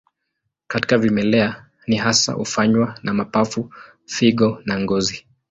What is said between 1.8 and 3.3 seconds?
hii hasa hufanywa na